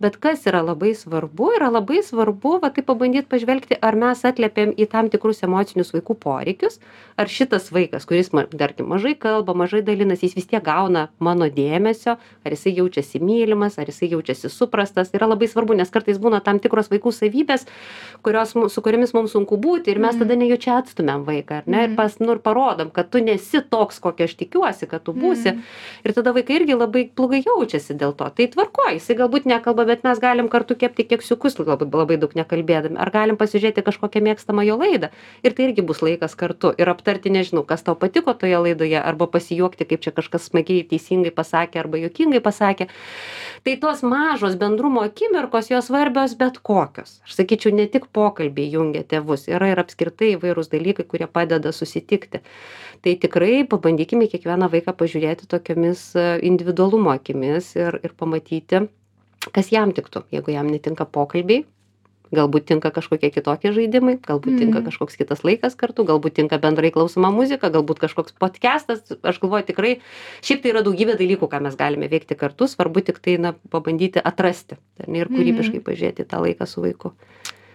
[0.00, 4.70] bet kas yra labai svarbu yra labai svarbu va taip pabandyt pažvelgti ar mes atliepiam
[4.78, 6.78] į tam tikrus emocinius vaikų poreikius
[7.18, 12.14] ar šitas vaikas kuris tarkim mažai kalba mažai dalinasi jis vis tiek gauna mano dėmesio
[12.44, 16.58] ar jisai jaučiasi mylimas ar jisai jaučiasi suprastas yra labai svarbu nes kartais būna tam
[16.62, 17.66] tikros vaikų savybės
[18.22, 20.22] kurios su kuriomis mums sunku būti ir mes Mhm.
[20.22, 21.96] tada nejučia atstumiam vaiką ar ne ir Mhm.
[21.96, 25.62] pas nu ir parodom kad tu nesi toks kokio aš tikiuosi kad tu būsi Mhm.
[26.04, 30.04] ir tada vaikai irgi labai blogai jaučiasi dėl to tai tvarkoj jisai galbūt nekalba bet
[30.06, 32.98] mes galim kartu kepti keksiukus labai labai daug nekalbėdami.
[33.00, 35.10] Ar galim pasižiūrėti kažkokią mėgstamą jo laidą?
[35.42, 36.72] Ir tai irgi bus laikas kartu.
[36.78, 41.32] Ir aptarti nežinau kas tau patiko toje laidoje arba pasijuokti kaip čia kažkas smagiai teisingai
[41.34, 42.88] pasakė arba juokingai pasakė.
[43.64, 47.18] Tai tos mažos bendrumo akimirkos jos svarbios bet kokios.
[47.26, 49.48] Aš sakyčiau ne tik pokalbiai jungia tėvus.
[49.50, 52.42] Yra ir apskritai įvairūs dalykai kurie padeda susitikti.
[53.02, 58.88] Tai tikrai pabandykim į kiekvieną vaiką pažiūrėti tokiomis e, individualumo akimis ir ir pamatyti
[59.52, 61.64] kas jam tiktų jeigu jam netinka pokalbiai
[62.28, 64.84] galbūt tinka kažkokie kitokie žaidimai galbūt tinka Mhm.
[64.90, 69.94] kažkoks kitas laikas kartu galbūt tinka bendrai klausoma muzika galbūt kažkoks podkestas aš galvoju tikrai
[70.44, 74.76] šiaip tai yra daugybė dalykų ką mes galime veikti kartu svarbu tiktai na pabandyti atrasti
[75.00, 77.14] ar ne ir kūrybiškai pažiūrėti į tą laiką su vaiku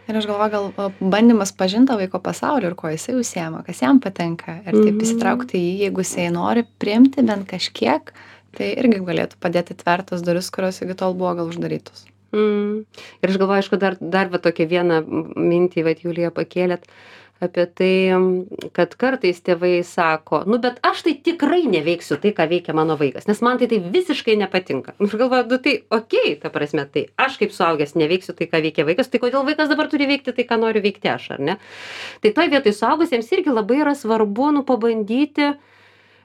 [0.03, 4.01] Ir aš galvoju, gal bandymas pažinti tą vaiko pasaulį ir ko jisai užsiema, kas jam
[4.03, 4.57] patinka.
[4.67, 4.99] Ir taip Mhm.
[4.99, 8.11] įsitraukti į jį, jeigu jisai nori priimti bent kažkiek,
[8.57, 12.05] tai irgi galėtų padėti tvertas duris, kurios iki tol buvo gal uždarytos.
[12.33, 12.85] Mm.
[13.21, 16.87] Ir aš galvoju, aišku, dar, dar va tokią vieną mintį, va, Julija, pakėlėt
[17.43, 17.93] apie tai,
[18.75, 23.27] kad kartais tėvai sako, nu bet aš tai tikrai neveiksiu tai, ką veikia mano vaikas,
[23.27, 24.95] nes man tai tai visiškai nepatinka.
[25.03, 28.63] Aš galvoju, nu tai okei, okay, ta prasme, tai aš kaip suaugęs neveiksiu tai, ką
[28.63, 31.57] veikia vaikas, tai kodėl vaikas dabar turi veikti tai, ką noriu veikti aš, ar ne?
[32.23, 35.53] Tai toj vietoj suaugusiems irgi labai yra svarbu, nu, pabandyti e,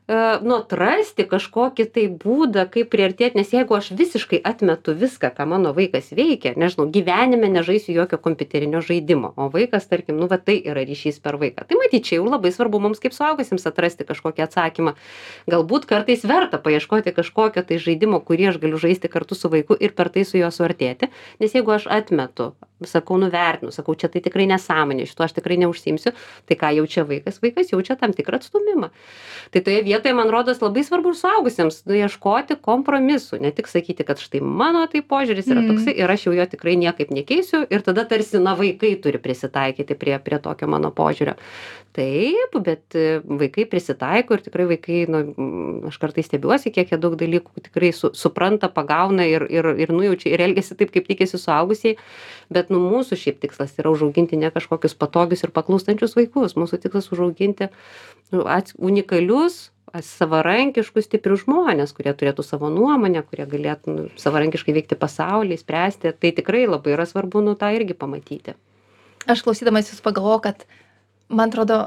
[0.09, 5.75] nu atrasti kažkokį tai būdą kaip priartėt nes jeigu aš visiškai atmetu viską ką mano
[5.77, 10.87] vaikas veikia nežinau gyvenime nežaisiu jokio kompiuterinio žaidimo o vaikas tarkim nu va tai yra
[10.88, 14.94] ryšys per vaiką tai matyt čia jau labai svarbu mums kaip suaugusiems atrasti kažkokį atsakymą.
[15.51, 19.92] Galbūt kartais verta paieškoti kažkokio tai žaidimo kurį aš galiu žaisti kartu su vaiku ir
[19.92, 22.55] per tai su juo suartėti nes jeigu aš atmetu
[22.87, 26.14] sakau nuvertinu sakau čia tai tikrai nesąmonė šituo aš tikrai neužsiimsiu
[26.49, 27.42] tai ką jaučia vaikas?
[27.42, 28.88] Vaikas jaučia tam tikrą atstūmimą.
[29.53, 34.20] Tai toje vietoje man rodos labai svarbu ir suaugusiems ieškoti kompromisų ne tik sakyti kad
[34.22, 35.68] štai mano tai požiūris yra Mhm.
[35.72, 39.94] toksai ir aš jau jo tikrai niekaip nekeisiu ir tada tarsi na vaikai turi prisitaikyti
[39.98, 41.34] prie prie tokio mano požiūrio.
[41.92, 46.98] Taip bet e, vaikai prisitaiko ir tikrai vaikai nu mm, aš kartais stebiuosi kiek jie
[47.00, 51.40] daug dalykų tikrai su supranta pagauna ir ir ir nujaučia ir elgiasi taip kaip tikisi
[51.40, 51.96] suaugusieji.
[52.50, 56.54] Bet nu mūsų šiaip tikslas yra užauginti ne kažkokius patogius ir paklūstančius vaikus.
[56.54, 57.68] Mūsų tikslas užauginti
[58.32, 64.98] nu ats unikalius savarankiškus stiprius žmones kurie turėtų savo nuomonę kurie galėtų nu savarankiškai veikti
[65.01, 68.57] pasaulį spręsti tai tikrai labai yra svarbu nu tą irgi pamatyti
[69.33, 70.64] aš klausydamas jūsų pagalvojau, kad
[71.29, 71.81] man atrodo,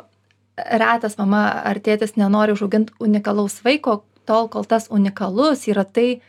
[0.57, 6.21] retas mama ar tėtis nenori užauginti unikalaus vaiko, tol kol tas unikalus yra tai,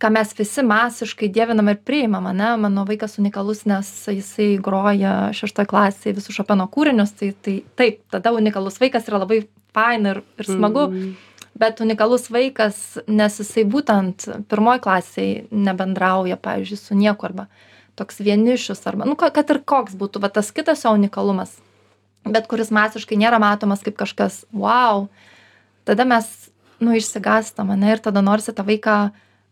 [0.00, 2.54] ką mes visi masiškai dievinam ir priimam, ne?
[2.60, 8.32] Mano vaikas unikalus, nes jisai groja šeštoje klasėje visus šopeno kūrinius, tai, tai taip, tada
[8.36, 9.42] unikalus vaikas yra labai
[9.74, 10.86] fain ir, ir smagu.
[10.90, 11.16] Mm.
[11.60, 17.48] bet unikalus vaikas nes jisai būtent pirmoj klasėj nebendrauja pavyzdžiui su niekuo arba
[17.98, 21.58] toks vienišius arba nu ka kad ir koks būtų va tas kitas jo unikalumas
[22.24, 25.08] bet kuris masiškai nėra matomas kaip kažkas vau
[25.84, 26.28] tada mes
[26.80, 29.10] nu išsigąstam ane ir tada norisi tą vaiką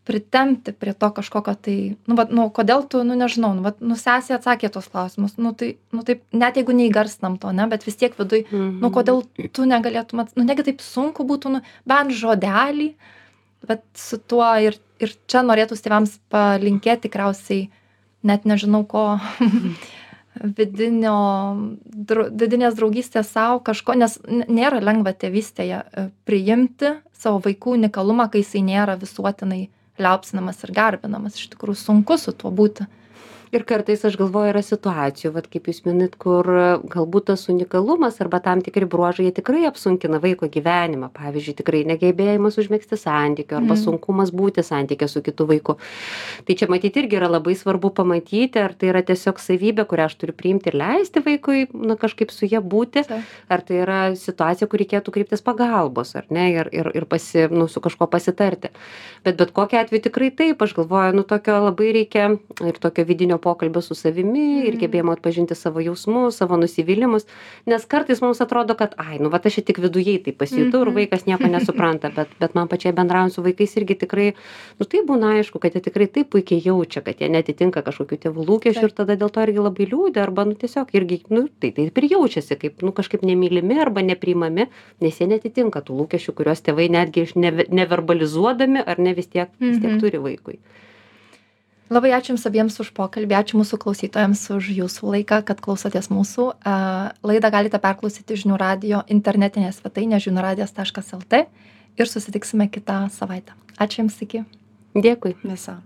[0.08, 1.76] pritempti prie to kažkokio tai
[2.08, 5.36] nu vat nu kodėl tu nu nežinau nu vat nu sesė atsakė į tuos klausimus
[5.36, 9.22] nu tai nu taip net jeigu neįgarsinam to ane bet vis tiek viduj nu kodėl
[9.52, 12.88] tu negalėtum nu negi taip sunku būtų nu bent žodelį
[13.68, 17.68] bet su tuo ir ir čia norėtųs tėvams palinkėt tikriausiai
[18.24, 19.06] net nežinau ko
[20.58, 21.16] vidinio
[21.84, 28.46] dru vidinės draugystės sau kažko nes nėra lengva tėvystėje e, priimti savo vaikų unikalumą kai
[28.46, 29.66] jisai nėra visuotinai
[30.02, 31.38] liaupsinamas ir garbinamas.
[31.38, 32.86] Iš tikrųjų sunku su tuo būti
[33.52, 36.46] ir kartais aš galvoju yra situacijų vat kaip jūs minit kur
[36.90, 41.10] galbūt tas unikalumas arba tam tikri bruožai jie tikrai apsunkina vaiko gyvenimą.
[41.16, 43.82] Pavyzdžiui tikrai negebėjimas užmegzti santykio arba Mhm.
[43.84, 45.76] sunkumas būti santykyje su kitu vaiku.
[46.46, 50.14] Tai čia matyt irgi yra labai svarbu pamatyti ar tai yra tiesiog savybė kurią aš
[50.16, 53.04] turiu priimti ir leisti vaikui na kažkaip su ja būti
[53.48, 57.68] ar tai yra situacija kur reikėtų kreiptis pagalbos ar ne ir ir ir pasi nu
[57.68, 58.68] su kažkuo pasitarti.
[59.24, 63.37] Bet bet kokiu atveju tikrai taip aš galvoju nu tokio labai reikia ir tokio vidinio
[63.38, 64.80] pokalbio su savimi ir Mhm.
[64.82, 67.26] gebėjimo atpažinti savo jausmus savo nusivylimus
[67.66, 70.88] nes kartais mums atrodo kad ai nu vat aš čia tik vidujai taip pasijutau ir
[70.90, 70.94] Mhm.
[70.98, 74.32] vaikas nieko nesupranta bet bet man pačiai bendraujant su vaikais irgi tikrai
[74.78, 78.46] nu taip būna aišku kad jie tikrai taip puikiai jaučia kad jie neatitinka kažkokių tėvų
[78.48, 81.98] lūkesčių ir tada dėl to irgi labai liūdi arba nu tiesiog irgi nu tai taip
[81.98, 84.66] ir jaučiasi kaip nu kažkaip nemylimi arba nepriimami
[85.00, 89.48] nes jie neatitinka tų lūkesčių kuriuos tėvai netgi iš neve neverbalizuodami ar ne vis tiek
[89.60, 90.00] vis tiek Mhm.
[90.00, 90.58] turi vaikui
[91.90, 96.48] labai ačiū jums abiems už pokalbį ačiū mūsų klausytojams už jūsų laiką kad klausotės mūsų.
[96.62, 96.76] A,
[97.26, 101.44] laidą galite perklausyti žinių radijo internetinėje svetainėje žinių radijas taškas lt
[101.98, 103.56] ir susitiksime kitą savaitę.
[103.78, 104.44] Ačiū jums iki.
[104.98, 105.36] Dėkui.
[105.44, 105.78] Viso